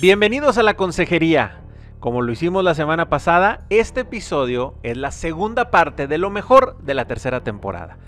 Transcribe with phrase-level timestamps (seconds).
[0.00, 1.58] Bienvenidos a la consejería.
[1.98, 6.78] Como lo hicimos la semana pasada, este episodio es la segunda parte de lo mejor
[6.78, 7.98] de la tercera temporada.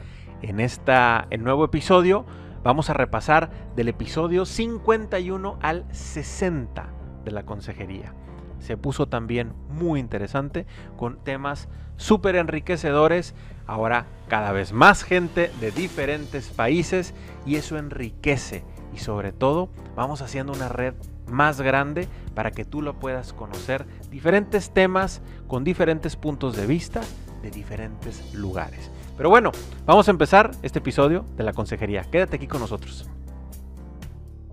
[0.40, 0.94] En este
[1.40, 2.24] nuevo episodio
[2.62, 6.86] vamos a repasar del episodio 51 al 60
[7.24, 8.14] de la consejería.
[8.60, 10.66] Se puso también muy interesante
[10.96, 13.34] con temas súper enriquecedores.
[13.66, 17.14] Ahora cada vez más gente de diferentes países
[17.44, 18.62] y eso enriquece
[18.94, 20.94] y sobre todo vamos haciendo una red
[21.30, 27.00] más grande para que tú lo puedas conocer diferentes temas con diferentes puntos de vista
[27.42, 28.90] de diferentes lugares.
[29.16, 29.52] Pero bueno,
[29.84, 32.04] vamos a empezar este episodio de la consejería.
[32.04, 33.08] Quédate aquí con nosotros.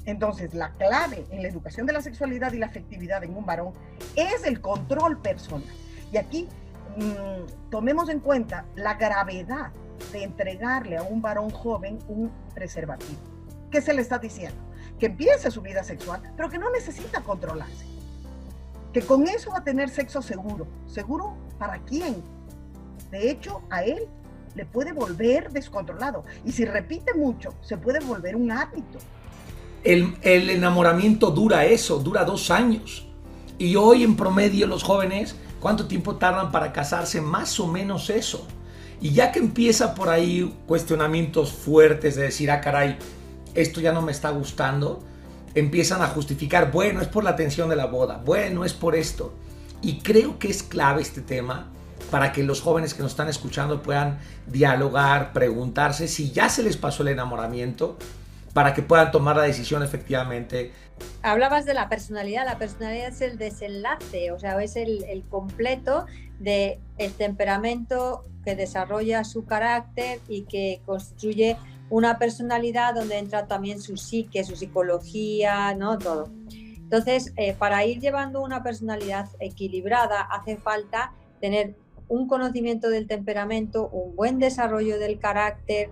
[0.05, 3.73] Entonces, la clave en la educación de la sexualidad y la afectividad en un varón
[4.15, 5.67] es el control personal.
[6.13, 6.47] Y aquí
[6.97, 9.71] mmm, tomemos en cuenta la gravedad
[10.13, 13.36] de entregarle a un varón joven un preservativo.
[13.71, 14.57] ¿Qué se le está diciendo?
[14.99, 17.85] Que empiece su vida sexual, pero que no necesita controlarse.
[18.93, 20.67] Que con eso va a tener sexo seguro.
[20.87, 22.23] ¿Seguro para quién?
[23.11, 24.07] De hecho, a él
[24.55, 26.25] le puede volver descontrolado.
[26.45, 28.99] Y si repite mucho, se puede volver un hábito.
[29.83, 33.07] El, el, enamoramiento dura eso, dura dos años.
[33.59, 37.21] Y hoy en promedio los jóvenes, ¿cuánto tiempo tardan para casarse?
[37.21, 38.47] Más o menos eso.
[38.99, 42.97] Y ya que empieza por ahí cuestionamientos fuertes de decir, ah, caray,
[43.57, 45.03] esto ya no me está gustando,
[45.55, 49.33] empiezan a justificar, bueno, es por la atención de la boda, bueno, es por esto.
[49.81, 51.67] Y creo que es clave este tema
[52.11, 56.77] para que los jóvenes que nos están escuchando puedan dialogar, preguntarse si ya se les
[56.77, 57.97] pasó el enamoramiento,
[58.53, 60.71] para que puedan tomar la decisión efectivamente.
[61.21, 66.05] Hablabas de la personalidad, la personalidad es el desenlace, o sea, es el, el completo
[66.39, 71.57] del el temperamento que desarrolla su carácter y que construye
[71.89, 75.97] una personalidad donde entra también su psique, su psicología, ¿no?
[75.97, 76.31] Todo.
[76.77, 81.75] Entonces, eh, para ir llevando una personalidad equilibrada hace falta tener
[82.07, 85.89] un conocimiento del temperamento, un buen desarrollo del carácter,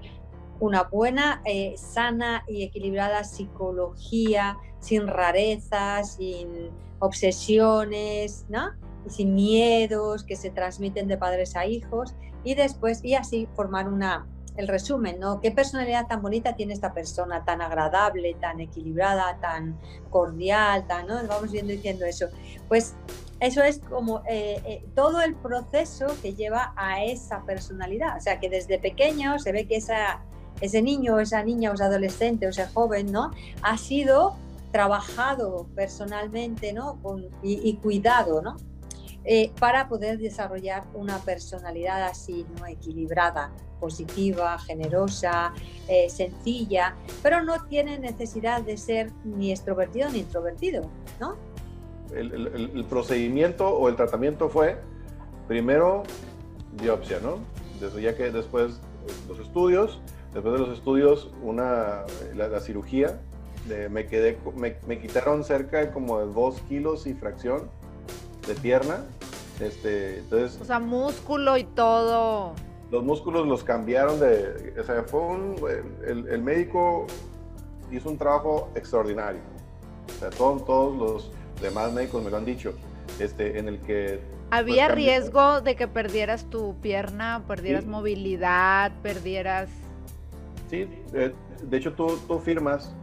[0.59, 8.71] una buena, eh, sana y equilibrada psicología, sin rarezas, sin obsesiones, ¿no?
[9.07, 14.27] Sin miedos que se transmiten de padres a hijos y después, y así formar una,
[14.57, 15.41] el resumen, ¿no?
[15.41, 19.77] ¿Qué personalidad tan bonita tiene esta persona, tan agradable, tan equilibrada, tan
[20.09, 21.15] cordial, tan, ¿no?
[21.27, 22.27] Vamos viendo diciendo eso.
[22.67, 22.95] Pues
[23.39, 28.17] eso es como eh, eh, todo el proceso que lleva a esa personalidad.
[28.17, 30.21] O sea, que desde pequeño se ve que esa,
[30.61, 33.31] ese niño, esa niña, o ese adolescente, o ese joven, ¿no?
[33.61, 34.35] Ha sido
[34.71, 36.99] trabajado personalmente, ¿no?
[37.41, 38.57] y, y cuidado, ¿no?
[39.27, 42.67] Eh, para poder desarrollar una personalidad así, ¿no?
[42.67, 45.51] equilibrada, positiva, generosa,
[45.87, 51.37] eh, sencilla, pero no tiene necesidad de ser ni extrovertido ni introvertido, ¿no?
[52.13, 54.77] El, el, el procedimiento o el tratamiento fue
[55.47, 56.03] primero
[56.73, 57.39] biopsia, ¿no?
[57.79, 58.79] Desde ya que después
[59.27, 59.99] los estudios,
[60.35, 62.03] después de los estudios, una,
[62.35, 63.19] la, la cirugía,
[63.67, 67.71] de, me, quedé, me, me quitaron cerca de como de kilos y fracción
[68.47, 69.05] de pierna.
[69.59, 72.53] Este, entonces, o sea, músculo y todo.
[72.91, 74.73] Los músculos los cambiaron de.
[74.79, 75.55] O sea, fue un.
[76.05, 77.07] El, el médico
[77.91, 79.41] hizo un trabajo extraordinario.
[80.15, 82.73] O sea, todos, todos los demás médicos me lo han dicho.
[83.19, 84.19] Este, en el que.
[84.51, 87.89] ¿Había pues, riesgo de que perdieras tu pierna, perdieras sí.
[87.89, 89.69] movilidad, perdieras.?
[90.69, 91.33] Sí, de,
[91.63, 92.93] de hecho tú, tú firmas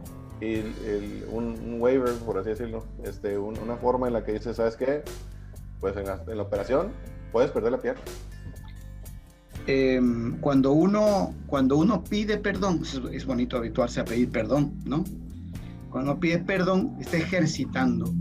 [0.41, 4.33] el, el, un, un, waiver, por así decirlo, este, un, una forma en la que
[4.33, 5.03] dices, ¿sabes qué?
[5.83, 6.93] Pues en la, operación
[7.33, 8.01] puedes perder la pierna.
[9.67, 9.99] Eh,
[10.39, 15.03] cuando, uno, cuando uno pide perdón, es, es, bonito habituarse a pedir perdón, ¿no?
[15.89, 18.13] Cuando uno pide perdón, está ejercitando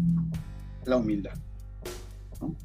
[0.86, 1.34] la humildad.
[2.40, 2.56] ¿no?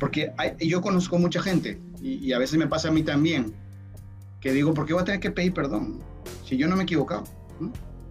[0.00, 3.52] Porque yo conozco mucha gente, y, a veces me pasa a mí también,
[4.40, 5.98] que digo, ¿por qué voy a tener que pedir perdón?
[6.46, 7.24] Si yo no me he equivocado,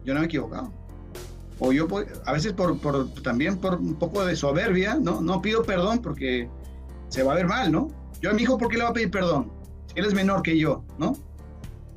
[0.06, 0.72] yo no me he equivocado.
[1.60, 1.88] O yo
[2.26, 5.22] a veces por, por, también por un poco de soberbia, ¿no?
[5.22, 6.50] No pido perdón porque
[7.10, 7.90] se va a ver mal, ¿no?
[8.22, 9.52] Yo a mi hijo, ¿por qué le voy a pedir perdón?
[9.88, 11.14] Si él es menor que yo, ¿no?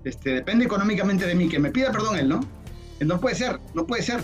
[0.04, 2.40] Este, depende económicamente de mí, que me pida perdón él, ¿no?
[3.00, 4.20] No puede ser, no puede ser.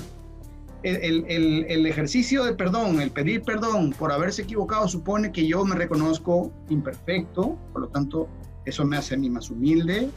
[0.83, 5.65] El, el, el, ejercicio de perdón, el pedir perdón por haberse equivocado, supone que yo
[5.65, 8.29] me reconozco imperfecto, por lo tanto,
[8.65, 10.09] eso me hace a mí más humilde.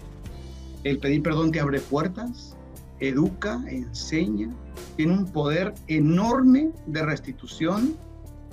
[0.83, 2.54] El pedir perdón te abre puertas,
[2.99, 4.49] educa, enseña,
[4.95, 7.95] tiene un poder enorme de restitución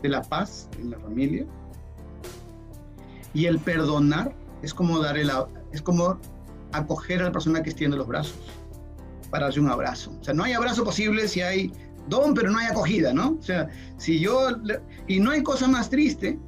[0.03, 1.47] de la paz en la familia.
[3.35, 5.31] Y el perdonar es como dar el,
[5.73, 6.19] es como
[6.73, 8.39] acoger a la persona que extiende los brazos
[9.31, 10.12] para darle un abrazo.
[10.21, 11.73] O sea, no hay abrazo posible si hay
[12.09, 13.37] don, pero no hay acogida, ¿no?
[13.39, 14.49] O sea, si yo,
[15.06, 16.39] y no hay cosa más triste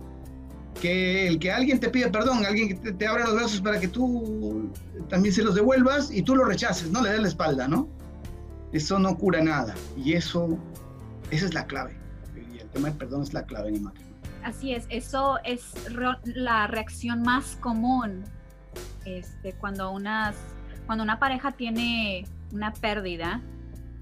[0.85, 3.81] que el que alguien te pide perdón, alguien que te, te abra los brazos para
[3.81, 4.71] que tú
[5.09, 7.01] también se los devuelvas y tú lo rechaces, ¿no?
[7.01, 7.89] Le das la espalda, ¿no?
[8.71, 9.75] Eso no cura nada.
[9.97, 10.59] Y eso,
[11.31, 11.97] esa es la clave.
[12.37, 13.85] Y el tema del perdón es la clave en el.
[14.43, 15.73] Así es, eso es
[16.27, 18.23] la reacción más común
[19.07, 20.37] este, cuando, unas,
[20.85, 23.41] cuando una pareja tiene una pérdida,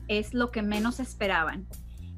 [0.08, 1.64] es lo que menos esperaban.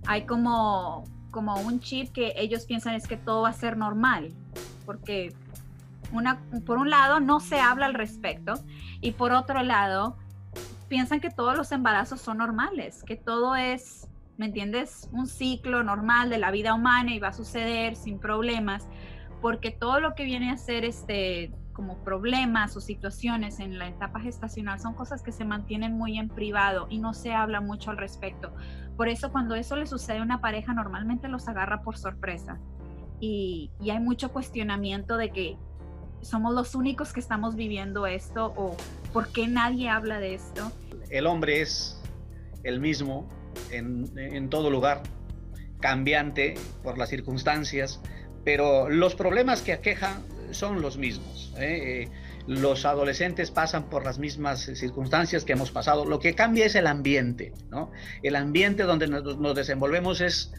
[0.06, 4.32] Hay como, como un chip que ellos piensan es que todo va a ser normal,
[4.84, 5.34] porque
[6.12, 8.54] una, por un lado no se habla al respecto
[9.00, 10.16] y por otro lado
[10.88, 15.08] piensan que todos los embarazos son normales, que todo es, ¿me entiendes?
[15.12, 18.86] Un ciclo normal de la vida humana y va a suceder sin problemas,
[19.40, 24.20] porque todo lo que viene a ser este como problemas o situaciones en la etapa
[24.20, 27.96] gestacional son cosas que se mantienen muy en privado y no se habla mucho al
[27.96, 28.54] respecto.
[28.96, 32.60] Por eso cuando eso le sucede a una pareja normalmente los agarra por sorpresa
[33.24, 35.56] y, hay mucho cuestionamiento de que
[36.20, 38.76] somos los únicos que estamos viviendo esto o
[39.12, 40.72] por qué nadie habla de esto.
[41.10, 42.00] El hombre es
[42.62, 43.28] el mismo
[43.70, 45.02] en, en todo lugar,
[45.80, 48.00] cambiante por las circunstancias,
[48.44, 51.52] pero los problemas que aquejan son los mismos.
[51.58, 52.02] ¿eh?
[52.02, 52.08] Eh,
[52.46, 56.04] los adolescentes pasan por las mismas circunstancias que hemos pasado.
[56.04, 57.52] Lo que cambia es el ambiente.
[57.70, 57.90] ¿no?
[58.22, 60.52] El ambiente donde nos desenvolvemos es,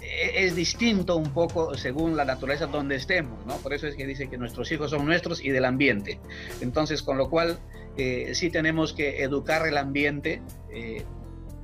[0.00, 3.44] es distinto un poco según la naturaleza donde estemos.
[3.46, 3.56] ¿no?
[3.56, 6.18] Por eso es que dice que nuestros hijos son nuestros y del ambiente.
[6.60, 7.58] Entonces, con lo cual,
[7.96, 10.42] eh, sí tenemos que educar el ambiente.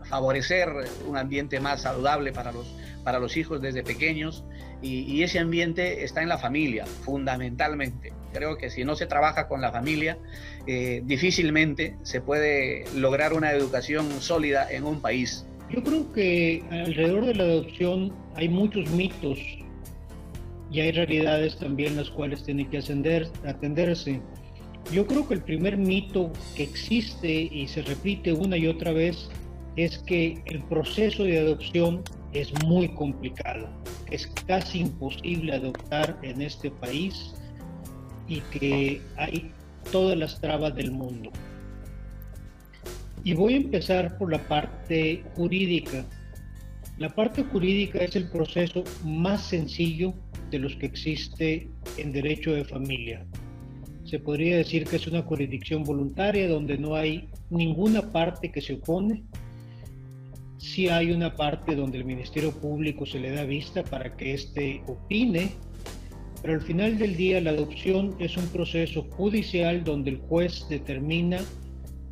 [0.04, 0.68] favorecer
[1.08, 2.66] un ambiente más saludable para los,
[3.04, 4.44] para los hijos desde pequeños
[4.84, 8.12] y, ese ambiente está en la familia, fundamentalmente.
[8.32, 10.18] Creo que si no se trabaja con la familia,
[10.66, 15.46] eh, difícilmente se puede lograr una educación sólida en un país.
[15.70, 19.38] Yo creo que alrededor de la adopción hay muchos mitos
[20.70, 24.20] y hay realidades también las cuales tienen que ascender, atenderse.
[24.92, 29.30] Yo creo que el primer mito que existe y se repite una y otra vez
[29.76, 32.02] es que el proceso de adopción
[32.32, 33.68] es muy complicado.
[34.10, 37.34] Es casi imposible adoptar en este país
[38.28, 39.50] y que hay
[39.90, 41.30] todas las trabas del mundo.
[43.24, 46.04] Y voy a empezar por la parte jurídica.
[46.98, 50.14] La parte jurídica es el proceso más sencillo
[50.50, 53.26] de los que existe en derecho de familia.
[54.04, 58.74] Se podría decir que es una jurisdicción voluntaria donde no hay ninguna parte que se
[58.74, 59.24] opone
[60.64, 64.82] si hay una parte donde el Ministerio Público se le da vista para que éste
[64.86, 65.50] opine,
[66.40, 71.40] pero al final del día la adopción es un proceso judicial donde el juez determina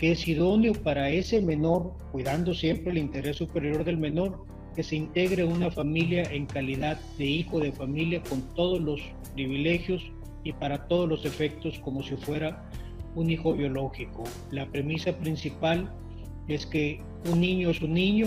[0.03, 4.45] que es idóneo para ese menor, cuidando siempre el interés superior del menor,
[4.75, 9.01] que se integre una familia en calidad de hijo de familia con todos los
[9.35, 10.03] privilegios
[10.43, 12.69] y para todos los efectos como si fuera
[13.15, 14.25] un hijo biológico.
[14.51, 15.89] La premisa principal
[16.49, 17.01] es que
[17.31, 18.27] un niño es un niño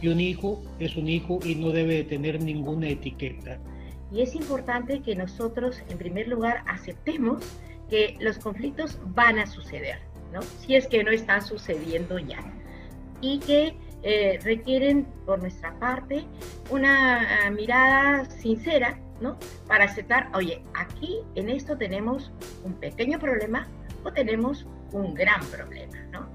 [0.00, 3.58] y un hijo es un hijo y no debe de tener ninguna etiqueta.
[4.12, 7.42] Y es importante que nosotros, en primer lugar, aceptemos
[7.90, 9.98] que los conflictos van a suceder,
[10.32, 10.42] ¿no?
[10.42, 12.38] Si es que no están sucediendo ya.
[13.20, 16.24] Y que eh, requieren, por nuestra parte,
[16.70, 19.36] una ah, mirada sincera, ¿no?
[19.66, 22.30] Para aceptar, oye, aquí en esto tenemos
[22.64, 23.66] un pequeño problema
[24.04, 26.28] o tenemos un gran problema, ¿no?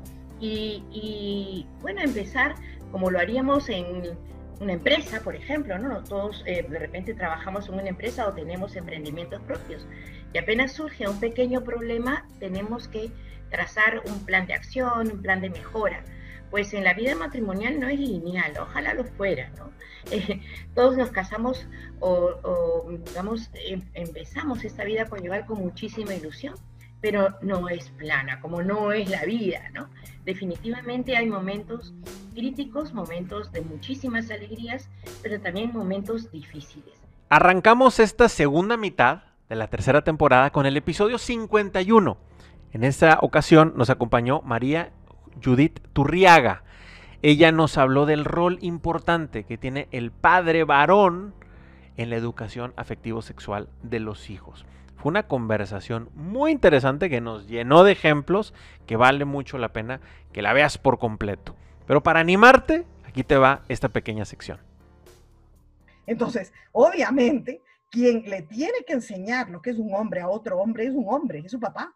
[0.46, 2.56] y, bueno, empezar
[2.92, 4.18] como lo haríamos en
[4.64, 6.04] una empresa, por ejemplo, ¿no?
[6.04, 9.86] Todos eh, de repente trabajamos en una empresa o tenemos emprendimientos propios
[10.34, 13.12] y apenas surge un pequeño problema, tenemos que
[13.50, 16.04] trazar un plan de acción, un plan de mejora.
[16.50, 19.72] Pues en la vida matrimonial no es lineal, ojalá lo fuera, ¿no?
[20.12, 20.42] Eh,
[20.76, 21.66] todos nos casamos
[22.02, 22.12] o,
[22.44, 26.56] o digamos, em, empezamos esta vida conyugal con muchísima ilusión,
[27.00, 29.90] pero no es plana, como no es la vida, ¿no?
[30.26, 31.94] Definitivamente hay momentos
[32.34, 34.90] críticos, momentos de muchísimas alegrías,
[35.22, 36.94] pero también momentos difíciles.
[37.30, 42.18] Arrancamos esta segunda mitad de la tercera temporada con el episodio 51.
[42.74, 44.92] En esta ocasión nos acompañó María
[45.44, 46.64] Judith Turriaga.
[47.22, 51.34] Ella nos habló del rol importante que tiene el padre varón
[51.98, 54.66] en la educación afectivo-sexual de los hijos.
[54.98, 58.54] Fue una conversación muy interesante que nos llenó de ejemplos
[58.86, 60.00] que vale mucho la pena
[60.32, 61.56] que la veas por completo.
[61.86, 64.60] Pero para animarte, aquí te va esta pequeña sección.
[66.06, 70.86] Entonces, obviamente, quien le tiene que enseñar lo que es un hombre a otro hombre
[70.86, 71.96] es un hombre, es su papá.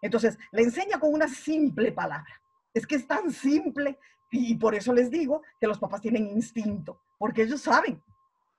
[0.00, 2.40] Entonces, le enseña con una simple palabra.
[2.72, 3.98] Es que es tan simple
[4.30, 8.02] y por eso les digo que los papás tienen instinto, porque ellos saben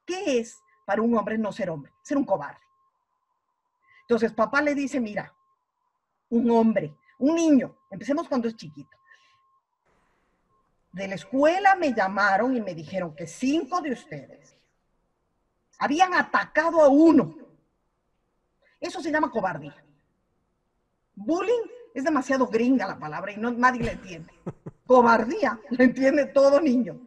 [0.06, 2.62] qué es para un hombre no ser hombre, ser un cobarde.
[4.02, 5.34] Entonces, papá le dice, mira,
[6.30, 8.98] un hombre, un niño, empecemos cuando es chiquito.
[10.98, 14.58] De la escuela me llamaron y me dijeron que cinco de ustedes
[15.78, 17.38] habían atacado a uno.
[18.80, 19.76] Eso se llama cobardía.
[21.14, 24.34] Bullying es demasiado gringa la palabra y no, nadie la entiende.
[24.88, 27.00] Cobardía lo entiende todo niño.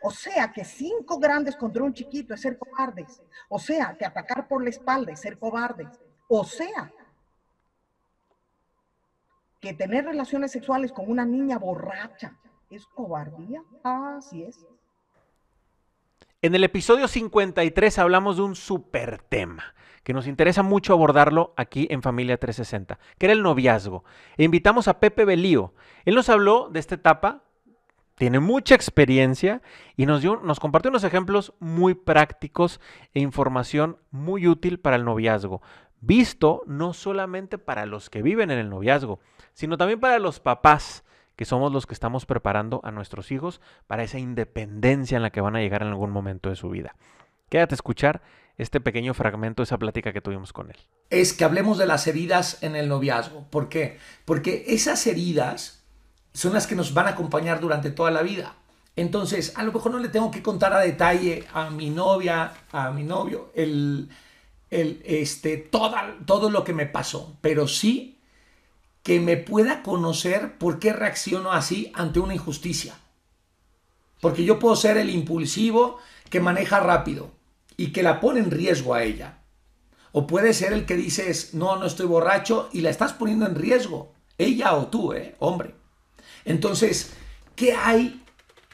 [0.00, 3.22] O sea que cinco grandes contra un chiquito es ser cobardes.
[3.50, 6.00] O sea que atacar por la espalda es ser cobardes.
[6.28, 6.90] O sea
[9.60, 12.38] que tener relaciones sexuales con una niña borracha
[12.74, 13.62] es cobardía.
[13.84, 14.66] Así es.
[16.40, 21.86] En el episodio 53 hablamos de un super tema que nos interesa mucho abordarlo aquí
[21.90, 24.04] en Familia 360, que era el noviazgo.
[24.36, 25.74] E invitamos a Pepe Belío.
[26.04, 27.44] Él nos habló de esta etapa,
[28.16, 29.62] tiene mucha experiencia
[29.96, 32.80] y nos, dio, nos compartió unos ejemplos muy prácticos
[33.14, 35.62] e información muy útil para el noviazgo.
[36.00, 39.20] Visto no solamente para los que viven en el noviazgo,
[39.52, 41.04] sino también para los papás,
[41.42, 45.40] que somos los que estamos preparando a nuestros hijos para esa independencia en la que
[45.40, 46.94] van a llegar en algún momento de su vida.
[47.48, 48.22] Quédate a escuchar
[48.58, 50.76] este pequeño fragmento de esa plática que tuvimos con él.
[51.10, 53.48] Es que hablemos de las heridas en el noviazgo.
[53.50, 53.98] ¿Por qué?
[54.24, 55.82] Porque esas heridas
[56.32, 58.54] son las que nos van a acompañar durante toda la vida.
[58.94, 62.92] Entonces, a lo mejor no le tengo que contar a detalle a mi novia, a
[62.92, 64.08] mi novio, el,
[64.70, 68.21] el, este, toda, todo lo que me pasó, pero sí
[69.02, 72.94] que me pueda conocer por qué reacciono así ante una injusticia.
[74.20, 75.98] Porque yo puedo ser el impulsivo
[76.30, 77.32] que maneja rápido
[77.76, 79.38] y que la pone en riesgo a ella.
[80.12, 83.54] O puede ser el que dices, no, no estoy borracho y la estás poniendo en
[83.54, 85.34] riesgo, ella o tú, ¿eh?
[85.38, 85.74] hombre.
[86.44, 87.12] Entonces,
[87.56, 88.22] ¿qué hay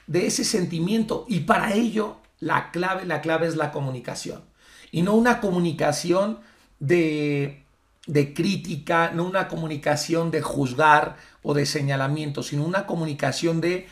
[0.06, 1.25] de ese sentimiento?
[1.28, 4.42] Y para ello, la clave, la clave es la comunicación.
[4.90, 6.40] Y no una comunicación
[6.80, 7.64] de
[8.08, 13.86] de crítica, no una comunicación de juzgar o de señalamiento, sino una comunicación de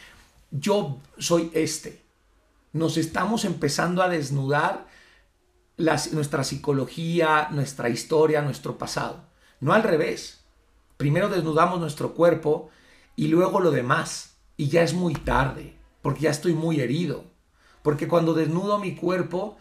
[0.50, 2.02] yo soy este.
[2.73, 4.87] Nos estamos empezando a desnudar
[5.76, 9.20] nuestra psicología, nuestra historia, nuestro pasado.
[9.61, 10.40] No al revés.
[10.96, 12.70] Primero desnudamos nuestro cuerpo
[13.16, 14.37] y luego lo demás.
[14.56, 17.25] Y ya es muy tarde, porque ya estoy muy herido.
[17.82, 19.58] Porque cuando desnudo mi cuerpo,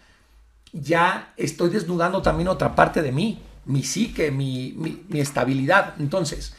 [0.72, 4.74] ya estoy desnudando también otra parte de mí mi psique, mi,
[5.08, 5.96] mi, estabilidad.
[6.00, 6.56] Entonces,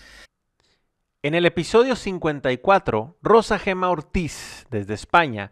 [1.22, 5.50] en el episodio 54, Rosa Gema Ortiz, desde España,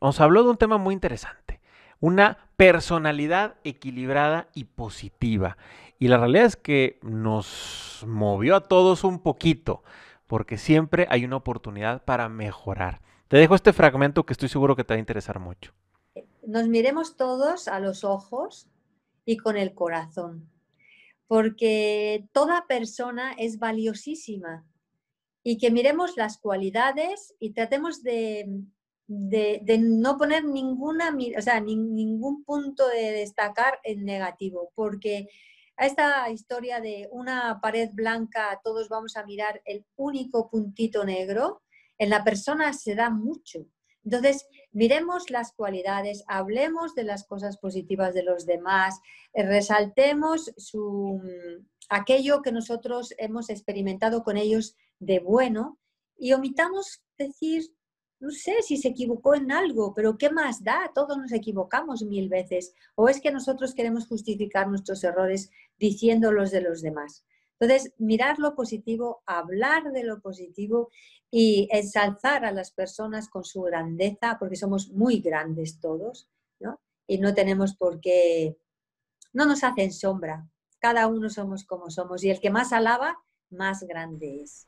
[0.00, 1.60] nos habló de un tema muy interesante,
[2.00, 5.56] una personalidad equilibrada y positiva.
[5.98, 9.82] Y la realidad es que nos movió a todos un poquito,
[10.26, 13.00] porque siempre hay una oportunidad para mejorar.
[13.28, 15.72] Te dejo este fragmento que estoy seguro que te va a interesar mucho.
[16.46, 18.68] Nos miremos todos a los ojos
[19.24, 20.50] y con el corazón
[21.26, 24.66] porque toda persona es valiosísima
[25.42, 28.48] y que miremos las cualidades y tratemos de,
[29.06, 35.28] no poner ninguna, o sea, ningún punto de destacar en negativo, porque
[35.76, 41.62] a esta historia de una pared blanca, todos vamos a mirar el único puntito negro,
[41.98, 43.66] en la persona se da mucho.
[44.04, 49.00] Entonces, miremos las cualidades, hablemos de las cosas positivas de los demás,
[49.32, 55.78] eh, resaltemos mm, aquello que nosotros hemos experimentado con ellos de bueno
[56.18, 57.72] y omitamos decir,
[58.20, 60.90] no sé si se equivocó en algo, pero ¿qué más da?
[60.94, 62.74] Todos nos equivocamos mil veces.
[62.94, 67.24] ¿O es que nosotros queremos justificar nuestros errores diciéndolos de los demás?
[67.58, 70.90] Entonces, mirar lo positivo, hablar de lo positivo
[71.30, 76.28] y ensalzar a las personas con su grandeza, porque somos muy grandes todos,
[76.60, 76.80] ¿no?
[77.06, 78.56] Y no tenemos por qué,
[79.32, 83.18] no nos hacen sombra, cada uno somos como somos y el que más alaba,
[83.50, 84.66] más grande es.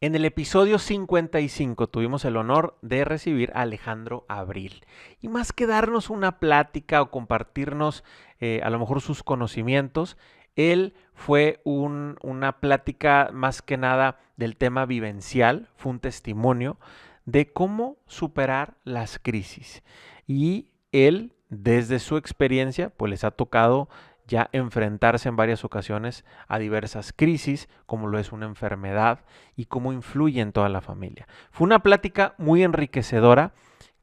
[0.00, 4.84] En el episodio 55 tuvimos el honor de recibir a Alejandro Abril.
[5.20, 8.04] Y más que darnos una plática o compartirnos
[8.38, 10.18] eh, a lo mejor sus conocimientos,
[10.56, 16.78] él fue una plática más que nada del tema vivencial, fue un testimonio
[17.24, 19.82] de cómo superar las crisis.
[20.26, 23.88] Y él, desde su experiencia, pues les ha tocado
[24.26, 29.20] ya enfrentarse en varias ocasiones a diversas crisis, como lo es una enfermedad
[29.54, 31.26] y cómo influye en toda la familia.
[31.50, 33.52] Fue una plática muy enriquecedora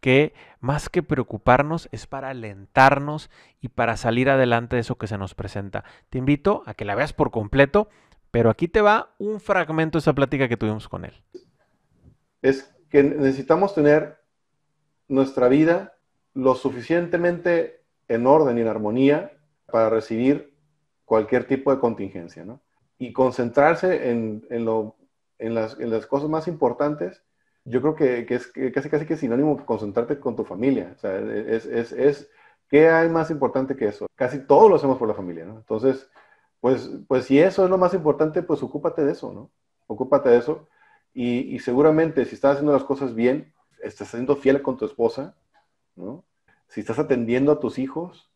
[0.01, 3.29] que más que preocuparnos es para alentarnos
[3.61, 5.85] y para salir adelante de eso que se nos presenta.
[6.09, 7.87] Te invito a que la veas por completo,
[8.31, 11.13] pero aquí te va un fragmento de esa plática que tuvimos con él.
[12.41, 14.19] es que necesitamos tener
[15.07, 15.93] nuestra vida
[16.33, 19.31] lo suficientemente en orden y en armonía
[19.65, 20.53] para recibir
[21.05, 22.61] cualquier tipo de contingencia, ¿no?
[22.97, 24.95] Y concentrarse en, en, lo,
[25.39, 27.23] en, las, en, las, cosas más importantes,
[27.63, 30.95] yo creo que, que es casi, casi que sinónimo concentrarte con tu familia.
[31.01, 32.29] Es, es, es,
[32.69, 34.07] ¿qué hay más importante que eso?
[34.15, 35.57] Casi todo lo hacemos por la familia, ¿no?
[35.57, 36.09] Entonces,
[36.59, 39.51] pues, pues si eso es lo más importante, pues ocúpate de eso, ¿no?
[39.87, 40.67] Ocúpate de eso.
[41.13, 43.53] Y, y seguramente si estás haciendo las cosas bien,
[43.83, 45.35] estás siendo fiel con tu esposa,
[45.95, 46.25] ¿no?
[46.67, 48.31] Si estás atendiendo a tus hijos,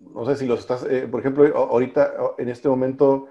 [0.00, 3.28] no sé si los estás, eh, por ejemplo, ahorita, en este momento,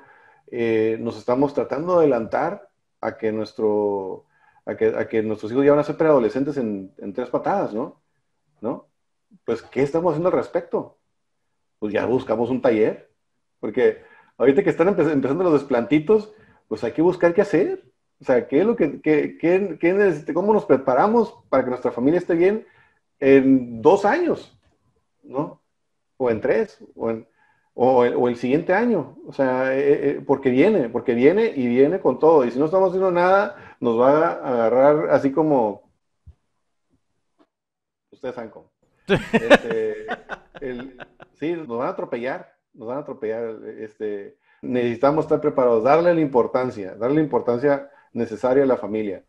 [0.47, 2.69] eh, nos estamos tratando de adelantar
[3.01, 4.25] a que, nuestro,
[4.65, 7.73] a que, a que nuestros hijos ya van a ser preadolescentes en, en tres patadas,
[7.73, 8.01] ¿no?
[8.61, 8.87] ¿No?
[9.45, 10.99] Pues, ¿qué estamos haciendo al respecto?
[11.79, 13.11] Pues ya buscamos un taller,
[13.59, 14.03] porque
[14.37, 16.33] ahorita que están empezando los desplantitos,
[16.67, 17.83] pues hay que buscar qué hacer.
[18.19, 21.91] O sea, ¿qué es lo que, qué, qué, qué cómo nos preparamos para que nuestra
[21.91, 22.67] familia esté bien
[23.19, 24.57] en dos años,
[25.23, 25.61] ¿no?
[26.21, 27.27] o en tres, o, en,
[27.73, 29.17] o, o, el siguiente año.
[29.25, 32.45] O sea, eh, eh, porque viene, porque viene y viene con todo.
[32.45, 35.89] Y si no estamos haciendo nada, nos va a agarrar así como...
[38.11, 38.71] Ustedes saben cómo.
[39.07, 40.05] Este,
[40.61, 40.97] el,
[41.33, 43.57] sí, nos van a atropellar, nos van a atropellar.
[43.79, 49.23] Este, necesitamos estar preparados, darle la importancia, darle la importancia necesaria a la familia.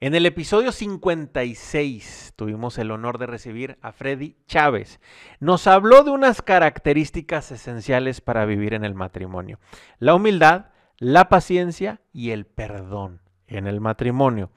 [0.00, 5.00] En el episodio 56 tuvimos el honor de recibir a Freddy Chávez.
[5.40, 9.58] Nos habló de unas características esenciales para vivir en el matrimonio.
[9.98, 10.66] La humildad,
[10.98, 14.52] la paciencia y el perdón en el matrimonio.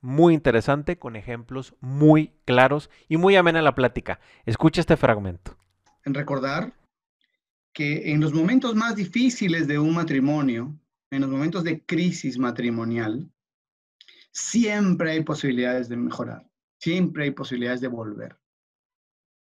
[0.00, 4.20] Muy interesante, con ejemplos muy claros y muy amena la plática.
[4.46, 5.54] Escucha este fragmento.
[6.06, 6.72] En recordar
[7.74, 10.74] que en los momentos más difíciles de un matrimonio,
[11.10, 13.30] en los momentos de crisis matrimonial,
[14.38, 18.38] siempre hay posibilidades de mejorar, siempre hay posibilidades de volver.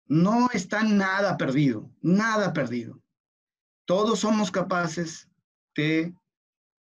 [0.05, 3.01] No está nada perdido, nada perdido.
[3.85, 5.29] Todos somos capaces
[5.75, 6.13] de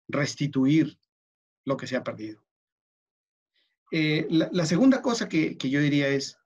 [0.09, 0.99] restituir
[1.65, 2.43] lo que se ha perdido.
[3.93, 6.37] Eh, la, la, segunda cosa que, que yo diría es,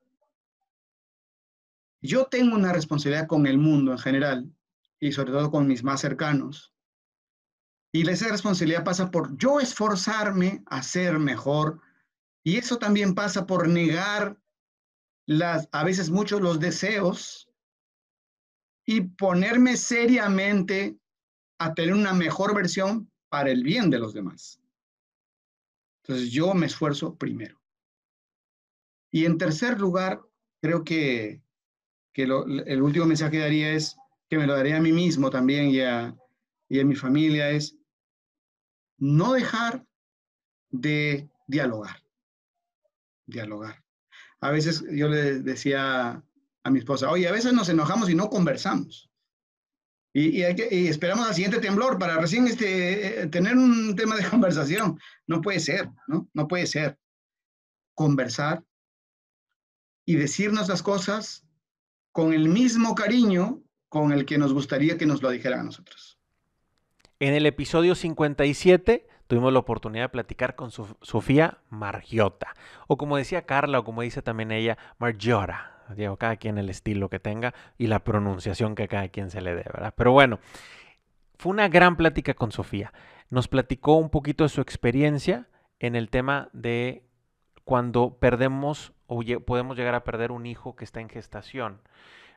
[2.03, 4.55] yo tengo una responsabilidad con el mundo en general
[5.01, 6.75] y sobre todo con mis más cercanos
[7.92, 11.81] y esa responsabilidad pasa por yo esforzarme a ser mejor.
[12.44, 14.38] Y eso también pasa por negar
[15.27, 17.51] las, a veces muchos los deseos
[18.87, 20.98] y ponerme seriamente
[21.59, 24.61] a tener una mejor versión para el bien de los demás.
[26.03, 27.61] Entonces yo me esfuerzo primero.
[29.11, 30.22] Y en tercer lugar,
[30.61, 31.42] creo que,
[32.12, 33.96] que lo, el último mensaje que daría es,
[34.29, 36.14] que me lo daría a mí mismo también y a,
[36.68, 37.78] y a mi familia, es
[38.99, 39.87] no dejar
[40.71, 42.03] de dialogar.
[43.27, 43.83] Dialogar.
[44.41, 46.23] A veces yo le decía
[46.63, 49.11] a mi esposa, oye, a veces nos enojamos y no conversamos.
[50.13, 54.99] Y, esperamos al siguiente temblor para recién este, tener un tema de conversación.
[55.27, 56.29] No puede ser, ¿no?
[56.33, 56.99] No puede ser.
[57.95, 58.65] Conversar
[60.05, 61.45] y decirnos las cosas
[62.13, 66.17] con el mismo cariño con el que nos gustaría que nos lo dijeran a nosotros.
[67.20, 72.54] En el episodio 57 tuvimos la oportunidad de platicar con Sofía Margiota,
[72.87, 75.83] o como decía Carla, o como dice también ella, Margiota.
[75.96, 79.57] Digo, cada quien el estilo que tenga y la pronunciación que cada quien se le
[79.57, 79.94] dé, ¿verdad?
[79.96, 80.38] Pero bueno,
[81.38, 82.92] fue una gran plática con Sofía.
[83.31, 85.48] Nos platicó un poquito de su experiencia
[85.81, 87.02] en el tema de
[87.64, 91.81] cuando perdemos o podemos llegar a perder un hijo que está en gestación.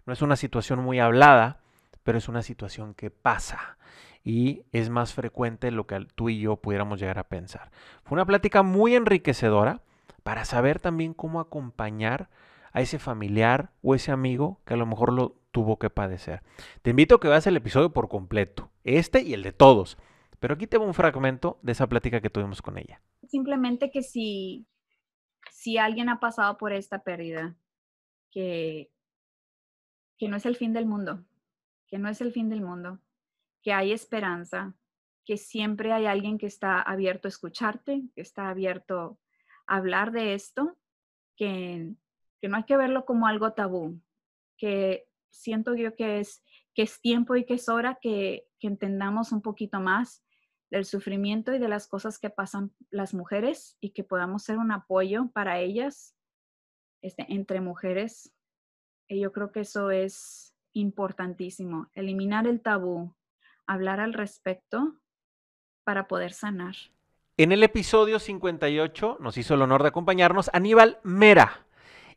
[0.08, 1.60] No es una situación muy hablada,
[2.02, 3.78] pero es una situación que pasa
[4.24, 7.72] y es más frecuente lo que tú y yo pudiéramos llegar a pensar.
[8.04, 9.82] Fue una plática muy enriquecedora
[10.24, 12.30] para saber también cómo acompañar
[12.74, 16.42] a ese familiar o ese amigo que a lo mejor lo tuvo que padecer.
[16.82, 19.98] Te invito a que veas el episodio por completo, este y el de todos.
[20.40, 23.02] Pero aquí tengo un fragmento de esa plática que tuvimos con ella.
[23.28, 24.66] Simplemente que si,
[25.52, 27.56] si alguien ha pasado por esta pérdida,
[28.32, 28.90] que,
[30.18, 31.24] que no es el fin del mundo,
[31.88, 33.00] que no es el fin del mundo,
[33.62, 34.76] que hay esperanza,
[35.26, 39.20] que siempre hay alguien que está abierto a escucharte, que está abierto
[39.68, 40.78] a hablar de esto,
[41.36, 41.94] que,
[42.42, 44.02] que no hay que verlo como algo tabú,
[44.58, 46.44] que siento yo que es,
[46.74, 50.24] que es tiempo y que es hora que, que entendamos un poquito más
[50.70, 54.72] del sufrimiento y de las cosas que pasan las mujeres y que podamos ser un
[54.72, 56.16] apoyo para ellas
[57.02, 58.34] este, entre mujeres.
[59.08, 63.14] Y yo creo que eso es importantísimo, eliminar el tabú,
[63.72, 64.96] hablar al respecto
[65.86, 66.76] para poder sanar.
[67.38, 71.66] En el episodio 58 nos hizo el honor de acompañarnos Aníbal Mera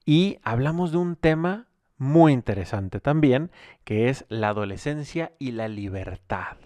[0.05, 3.53] y hablamos de un tema muy interesante también,
[3.85, 6.57] que es la adolescencia y la libertad.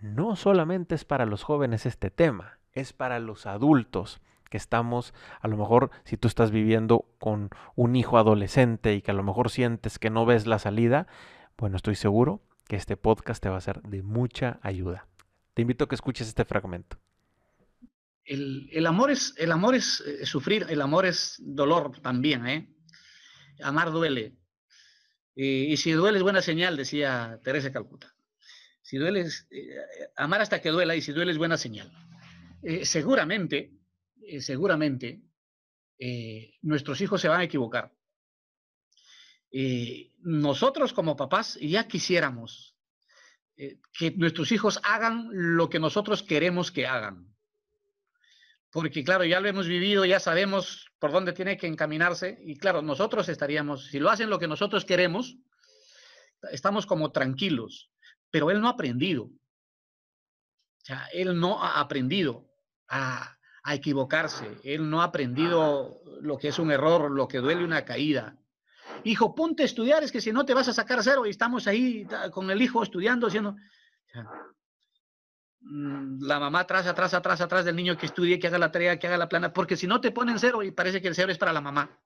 [0.00, 5.48] No solamente es para los jóvenes este tema, es para los adultos que estamos, a
[5.48, 9.48] lo mejor si tú estás viviendo con un hijo adolescente y que a lo mejor
[9.48, 11.06] sientes que no ves la salida,
[11.56, 15.08] bueno, estoy seguro que este podcast te va a ser de mucha ayuda.
[15.54, 16.98] Te invito a que escuches este fragmento.
[18.24, 22.68] El, amor, es, el amor es eh, sufrir, el amor es dolor también, ¿eh?
[23.62, 24.36] Amar duele.
[25.34, 28.14] y si duele es buena señal, decía Teresa Calcuta.
[28.80, 29.76] Si duele, eh,
[30.16, 31.92] amar hasta que duela y si duele es buena señal.
[32.62, 33.72] Eh, seguramente,
[34.40, 35.20] seguramente,
[36.62, 37.92] nuestros hijos se van a equivocar.
[40.22, 42.74] Nosotros como papás ya quisiéramos
[43.54, 47.32] que nuestros hijos hagan lo que nosotros queremos que hagan
[48.72, 52.80] porque claro, ya lo hemos vivido, ya sabemos por dónde tiene que encaminarse y claro,
[52.80, 55.36] nosotros estaríamos, si lo hacen lo que nosotros queremos,
[56.50, 57.90] estamos como tranquilos,
[58.30, 59.28] pero él no ha aprendido.
[61.12, 62.48] Él no ha aprendido
[62.88, 63.36] a
[63.68, 68.36] equivocarse, él no ha aprendido lo que es un error, lo que duele una caída.
[69.04, 71.66] Hijo, ponte a estudiar, es que si no te vas a sacar cero y estamos
[71.66, 73.56] ahí con el hijo estudiando, haciendo...
[75.60, 78.98] Mm, la mamá atrás, atrás, atrás, atrás del niño que estudie, que haga la tarea,
[78.98, 81.30] que haga la plana, porque si no te ponen cero y parece que el cero
[81.30, 82.00] es para la mamá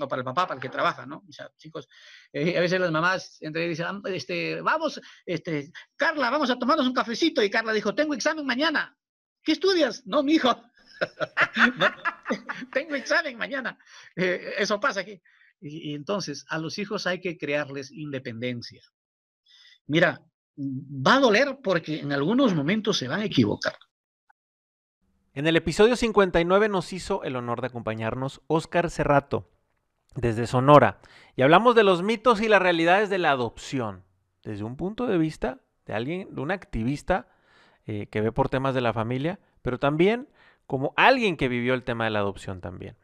[0.00, 1.24] o para el papá, para el que trabaja, ¿no?
[1.28, 1.88] O sea, chicos,
[2.32, 6.86] eh, a veces las mamás entre dicen, ah, este, vamos, este, Carla, vamos a tomarnos
[6.86, 8.96] un cafecito y Carla dijo, tengo examen mañana.
[9.42, 10.06] ¿Qué estudias?
[10.06, 10.62] No, mi hijo.
[12.72, 13.78] tengo examen mañana.
[14.16, 15.20] Eh, eso pasa aquí.
[15.60, 18.82] Y entonces, a los hijos hay que crearles independencia.
[19.86, 20.22] Mira,
[20.58, 23.74] va a doler porque en algunos momentos se van a equivocar.
[25.34, 29.48] En el episodio 59 nos hizo el honor de acompañarnos Oscar Cerrato,
[30.14, 31.00] desde Sonora,
[31.36, 34.02] y hablamos de los mitos y las realidades de la adopción,
[34.42, 37.28] desde un punto de vista de alguien, de un activista
[37.86, 40.28] eh, que ve por temas de la familia, pero también
[40.66, 42.96] como alguien que vivió el tema de la adopción también.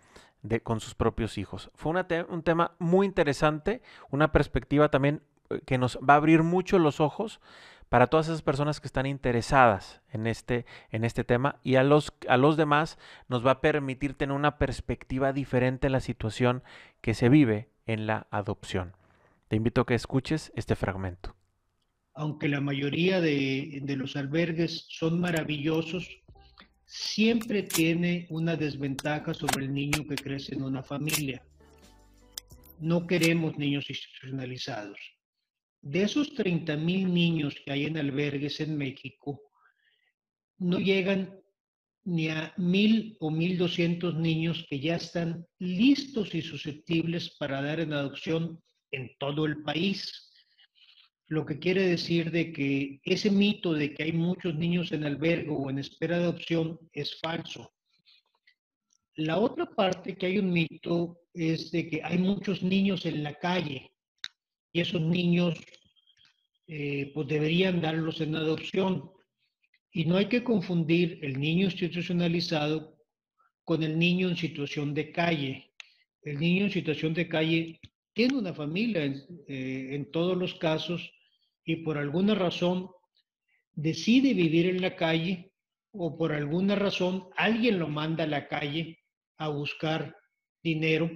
[0.62, 1.70] Con sus propios hijos.
[1.74, 1.92] Fue
[2.28, 3.80] un tema muy interesante,
[4.10, 7.40] una perspectiva también eh, que nos va a abrir mucho los ojos
[7.88, 12.12] para todas esas personas que están interesadas en este, en este tema y a los,
[12.28, 16.62] a los demás nos va a permitir tener una perspectiva diferente en la situación
[17.00, 18.96] que se vive en la adopción.
[19.48, 21.36] Te invito a que escuches este fragmento.
[22.14, 26.23] Aunque la mayoría de, de los albergues son maravillosos,
[26.86, 31.42] siempre tiene una desventaja sobre el niño que crece en una familia.
[32.80, 34.98] No queremos niños institucionalizados
[35.84, 39.42] de esos 30 mil niños que hay en albergues en México,
[40.56, 41.38] no llegan
[42.04, 47.80] ni a mil o mil doscientos niños que ya están listos y susceptibles para dar
[47.80, 50.32] en adopción en todo el país.
[51.28, 55.50] Lo que quiere decir de que ese mito de que hay muchos niños en albergue
[55.50, 57.72] o en espera de adopción es falso.
[59.16, 63.34] La otra parte que hay un mito es de que hay muchos niños en la
[63.34, 63.92] calle
[64.72, 65.54] y esos niños
[66.66, 69.10] eh, pues deberían darlos en adopción.
[69.92, 72.98] Y no hay que confundir el niño institucionalizado
[73.62, 75.72] con el niño en situación de calle.
[76.22, 77.80] El niño en situación de calle
[78.12, 81.13] tiene una familia eh, en todos los casos
[81.64, 82.90] y por alguna razón
[83.72, 85.52] decide vivir en la calle
[85.92, 88.98] o por alguna razón alguien lo manda a la calle
[89.38, 90.16] a buscar
[90.62, 91.10] dinero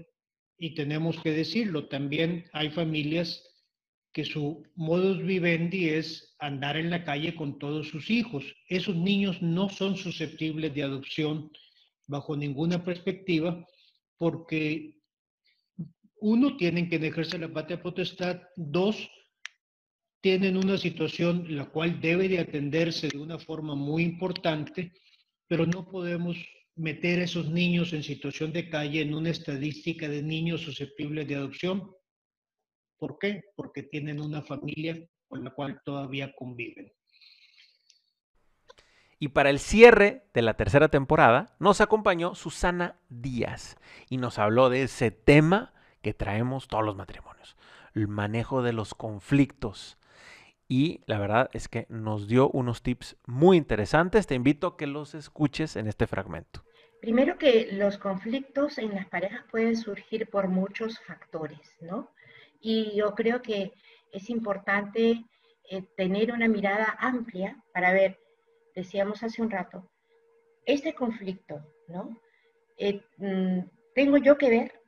[0.59, 3.45] y tenemos que decirlo, también hay familias
[4.13, 8.45] que su modus vivendi es andar en la calle con todos sus hijos.
[8.69, 11.53] Esos niños no son susceptibles de adopción
[12.07, 13.65] bajo ninguna perspectiva
[14.17, 14.97] porque
[16.21, 19.09] uno, tienen que ejercer la patria potestad, dos,
[20.21, 24.93] tienen una situación la cual debe de atenderse de una forma muy importante,
[25.47, 26.37] pero no podemos
[26.77, 31.37] meter a esos niños en situación de calle en una estadística de niños susceptibles de
[31.37, 31.91] adopción
[32.99, 33.45] ¿Por qué?
[33.55, 36.93] Porque tienen una familia con la cual todavía conviven.
[39.21, 43.77] Y para el cierre de la tercera temporada nos acompañó Susana Díaz
[44.09, 47.57] y nos habló de ese tema que traemos todos los matrimonios,
[47.95, 49.98] el manejo de los conflictos.
[50.69, 54.27] Y la verdad es que nos dio unos tips muy interesantes.
[54.27, 56.63] Te invito a que los escuches en este fragmento.
[57.01, 62.11] Primero que los conflictos en las parejas pueden surgir por muchos factores, ¿no?
[62.61, 63.73] Y yo creo que
[64.13, 65.25] es importante
[65.71, 68.19] eh, tener una mirada amplia para ver,
[68.75, 69.89] decíamos hace un rato,
[70.67, 72.19] este conflicto, ¿no?
[72.77, 73.61] Eh, mm,
[73.95, 74.81] ¿Tengo yo que ver?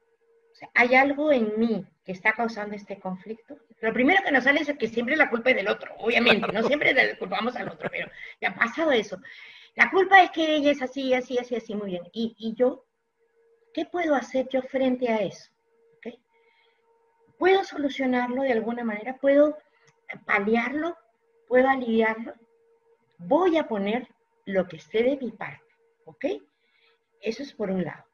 [0.74, 3.56] ¿Hay algo en mí que está causando este conflicto?
[3.80, 6.62] Lo primero que nos sale es que siempre la culpa es del otro, obviamente, no
[6.62, 9.18] siempre le culpamos al otro, pero ya ha pasado eso.
[9.74, 12.02] La culpa es que ella es así, así, así, así, muy bien.
[12.12, 12.84] ¿Y, y yo?
[13.72, 15.50] ¿Qué puedo hacer yo frente a eso?
[15.96, 16.20] ¿Okay?
[17.38, 19.16] ¿Puedo solucionarlo de alguna manera?
[19.16, 19.56] ¿Puedo
[20.26, 20.96] paliarlo?
[21.48, 22.34] ¿Puedo aliviarlo?
[23.18, 24.08] Voy a poner
[24.44, 26.26] lo que esté de mi parte, ¿ok?
[27.20, 28.04] Eso es por un lado.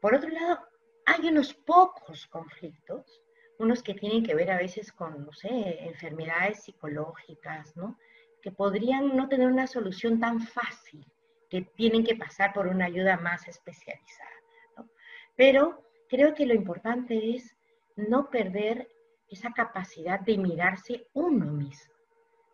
[0.00, 0.60] Por otro lado,
[1.06, 3.21] hay unos pocos conflictos,
[3.62, 7.98] unos que tienen que ver a veces con, no sé, enfermedades psicológicas, ¿no?
[8.42, 11.06] Que podrían no tener una solución tan fácil,
[11.48, 14.30] que tienen que pasar por una ayuda más especializada,
[14.76, 14.88] ¿no?
[15.36, 17.54] Pero creo que lo importante es
[17.96, 18.88] no perder
[19.28, 21.92] esa capacidad de mirarse uno mismo.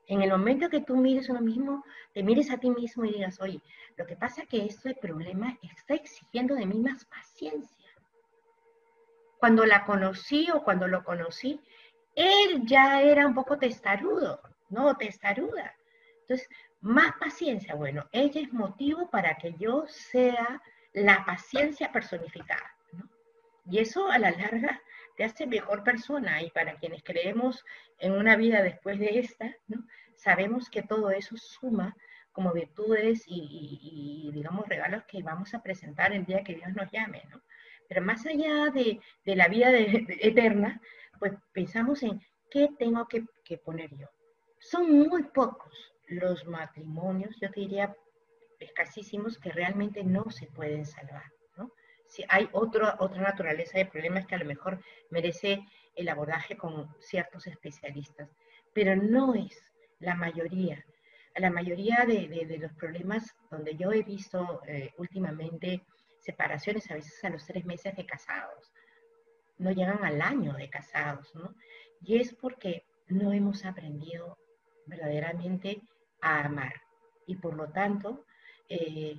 [0.06, 3.40] En el momento que tú mires uno mismo, te mires a ti mismo y digas,
[3.40, 3.60] oye,
[3.96, 7.77] lo que pasa es que este problema está exigiendo de mí más paciencia.
[9.38, 11.60] Cuando la conocí o cuando lo conocí,
[12.14, 14.96] él ya era un poco testarudo, ¿no?
[14.96, 15.74] Testaruda.
[16.22, 16.48] Entonces,
[16.80, 17.74] más paciencia.
[17.74, 20.60] Bueno, ella es motivo para que yo sea
[20.92, 23.08] la paciencia personificada, ¿no?
[23.70, 24.80] Y eso a la larga
[25.16, 27.64] te hace mejor persona y para quienes creemos
[27.98, 29.84] en una vida después de esta, ¿no?
[30.18, 31.96] sabemos que todo eso suma
[32.32, 37.24] como virtudes y, digamos regalos que vamos a presentar el día que Dios nos llame,
[37.30, 37.40] ¿no?
[37.88, 40.80] Pero más allá de, de la vida de, eterna,
[41.18, 42.20] pues pensamos en
[42.50, 44.08] qué tengo que, que poner yo.
[44.60, 45.72] Son muy pocos
[46.06, 47.94] los matrimonios, yo te diría
[48.60, 51.24] escasísimos, que realmente no se pueden salvar
[52.08, 56.88] si hay otro, otra naturaleza de problemas que a lo mejor merece el abordaje con
[57.00, 58.28] ciertos especialistas,
[58.72, 59.62] pero no es
[60.00, 60.84] la mayoría.
[61.36, 65.82] La mayoría de, los problemas donde yo he visto eh, últimamente
[66.28, 68.70] separaciones a veces a los tres meses de casados,
[69.56, 71.54] no llegan al año de casados, ¿no?
[72.02, 74.36] Y es porque no hemos aprendido
[74.84, 75.80] verdaderamente
[76.20, 76.74] a amar.
[77.26, 78.26] Y por lo tanto,
[78.68, 79.16] eh,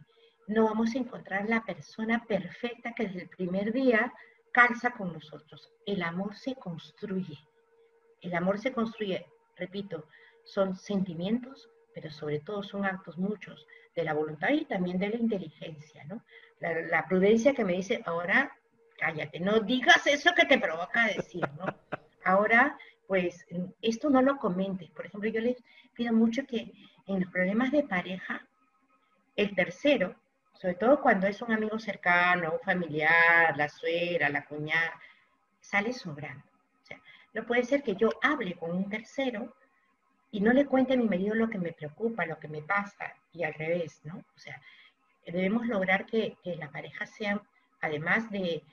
[0.47, 4.13] no vamos a encontrar la persona perfecta que desde el primer día
[4.51, 5.71] calza con nosotros.
[5.87, 7.39] El amor se construye.
[8.21, 10.05] El amor se construye, repito,
[10.43, 13.65] son sentimientos, pero sobre todo son actos muchos
[13.99, 16.23] de la voluntad y también de la inteligencia, ¿no?
[16.59, 18.51] La, prudencia que me dice, ahora
[18.97, 21.65] cállate, no digas eso que te provoca decir, ¿no?
[22.25, 23.45] Ahora, pues,
[23.81, 24.89] esto no lo comentes.
[24.91, 25.57] Por ejemplo, yo les
[25.93, 26.73] pido mucho que
[27.07, 28.45] en los problemas de pareja,
[29.37, 30.15] el tercero
[30.59, 34.99] sobre todo cuando es un amigo cercano, un familiar, la suegra, la cuñada,
[35.61, 36.43] sale sobrando.
[36.81, 37.01] O sea,
[37.33, 39.55] no puede ser que yo hable con un tercero
[40.31, 43.15] y no le cuente a mi marido lo que me preocupa, lo que me pasa,
[43.31, 44.17] y al revés, ¿no?
[44.17, 44.61] O sea,
[45.25, 47.41] debemos lograr que, la pareja sean,
[47.81, 48.63] además de,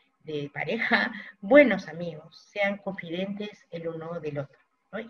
[0.53, 4.59] pareja, buenos amigos, sean confidentes el uno del otro.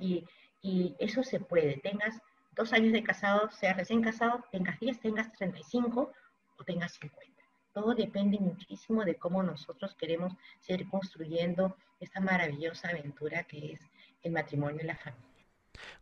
[0.00, 0.24] Y,
[0.62, 2.20] y eso se puede, tengas
[2.56, 6.12] dos años de casado, seas recién casado, tengas 10, tengas 35
[6.59, 7.42] o tenga 50.
[7.72, 13.80] Todo depende muchísimo de cómo nosotros queremos seguir construyendo esta maravillosa aventura que es
[14.22, 15.36] el matrimonio y la familia.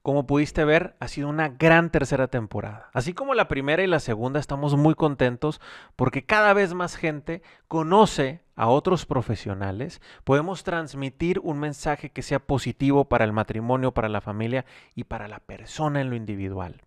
[0.03, 2.91] Como pudiste ver, ha sido una gran tercera temporada.
[2.93, 5.61] Así como la primera y la segunda, estamos muy contentos
[5.97, 10.01] porque cada vez más gente conoce a otros profesionales.
[10.25, 15.29] Podemos transmitir un mensaje que sea positivo para el matrimonio, para la familia y para
[15.29, 16.83] la persona en lo individual.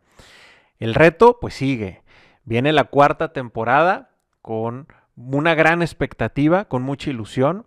[0.80, 2.04] El reto, pues sigue.
[2.43, 7.65] Viene la cuarta temporada con una gran expectativa, con mucha ilusión.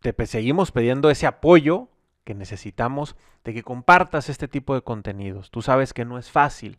[0.00, 1.88] Te seguimos pidiendo ese apoyo
[2.28, 5.50] que necesitamos de que compartas este tipo de contenidos.
[5.50, 6.76] Tú sabes que no es fácil.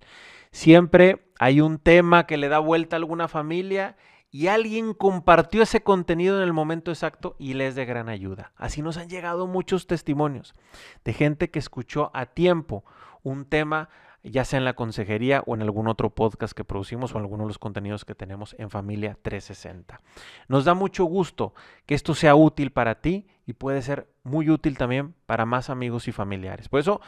[0.51, 3.97] Siempre hay un tema que le da vuelta a alguna familia
[4.29, 8.51] y alguien compartió ese contenido en el momento exacto y le es de gran ayuda.
[8.57, 10.53] Así nos han llegado muchos testimonios
[11.03, 12.85] de gente que escuchó a tiempo
[13.23, 13.89] un tema
[14.23, 17.43] ya sea en la consejería o en algún otro podcast que producimos o en alguno
[17.43, 20.01] de los contenidos que tenemos en Familia 360.
[20.47, 21.53] Nos da mucho gusto
[21.85, 26.07] que esto sea útil para ti y puede ser muy útil también para más amigos
[26.07, 26.69] y familiares.
[26.69, 27.01] Por eso,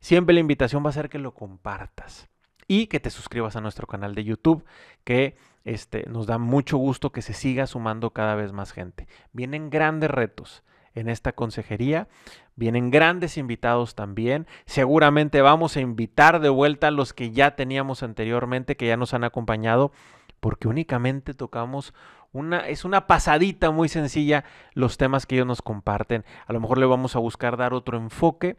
[0.00, 2.28] siempre la invitación va a ser que lo compartas
[2.68, 4.64] y que te suscribas a nuestro canal de YouTube,
[5.04, 9.06] que este, nos da mucho gusto que se siga sumando cada vez más gente.
[9.32, 10.64] Vienen grandes retos
[10.96, 12.08] en esta consejería.
[12.56, 14.46] Vienen grandes invitados también.
[14.64, 19.14] Seguramente vamos a invitar de vuelta a los que ya teníamos anteriormente, que ya nos
[19.14, 19.92] han acompañado,
[20.40, 21.94] porque únicamente tocamos
[22.32, 26.24] una, es una pasadita muy sencilla los temas que ellos nos comparten.
[26.46, 28.56] A lo mejor le vamos a buscar dar otro enfoque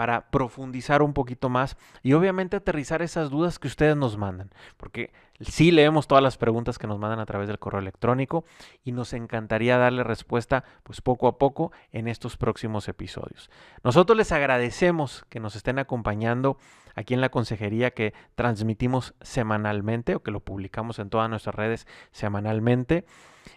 [0.00, 5.12] para profundizar un poquito más y obviamente aterrizar esas dudas que ustedes nos mandan, porque
[5.40, 8.46] sí leemos todas las preguntas que nos mandan a través del correo electrónico
[8.82, 13.50] y nos encantaría darle respuesta pues poco a poco en estos próximos episodios.
[13.84, 16.56] Nosotros les agradecemos que nos estén acompañando
[16.94, 21.86] aquí en la consejería que transmitimos semanalmente o que lo publicamos en todas nuestras redes
[22.10, 23.04] semanalmente.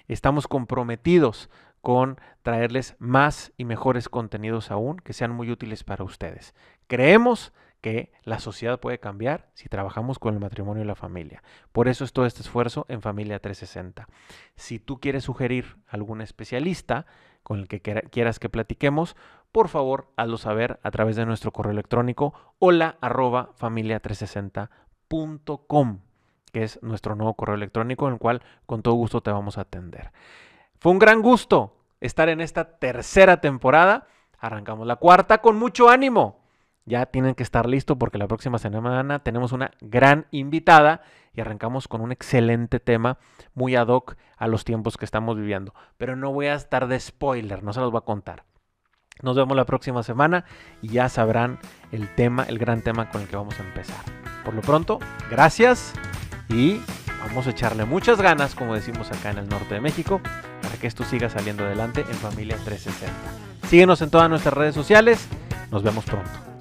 [0.09, 1.49] Estamos comprometidos
[1.83, 6.55] con traerles más y mejores contenidos aún que sean muy útiles para ustedes.
[6.87, 11.43] Creemos que la sociedad puede cambiar si trabajamos con el matrimonio y la familia.
[11.73, 14.07] Por eso es todo este esfuerzo en Familia 360.
[14.55, 17.05] Si tú quieres sugerir algún especialista
[17.43, 19.17] con el que quieras que platiquemos,
[19.51, 25.99] por favor hazlo saber a través de nuestro correo electrónico hola arroba familia360.com,
[26.53, 29.61] que es nuestro nuevo correo electrónico en el cual con todo gusto te vamos a
[29.61, 30.13] atender.
[30.83, 34.05] Fue un gran gusto estar en esta tercera temporada.
[34.37, 36.43] Arrancamos la cuarta con mucho ánimo.
[36.83, 41.01] Ya tienen que estar listos porque la próxima semana tenemos una gran invitada
[41.33, 43.17] y arrancamos con un excelente tema
[43.53, 45.73] muy ad hoc a los tiempos que estamos viviendo.
[45.95, 48.43] Pero no voy a estar de spoiler, no se los voy a contar.
[49.21, 50.43] Nos vemos la próxima semana
[50.81, 51.59] y ya sabrán
[51.93, 54.03] el tema, el gran tema con el que vamos a empezar.
[54.43, 54.99] Por lo pronto,
[55.31, 55.93] gracias
[56.49, 56.81] y
[57.27, 60.21] vamos a echarle muchas ganas, como decimos acá en el norte de México,
[60.61, 63.67] para que esto siga saliendo adelante en Familia 360.
[63.67, 65.27] Síguenos en todas nuestras redes sociales.
[65.71, 66.52] Nos vemos pronto.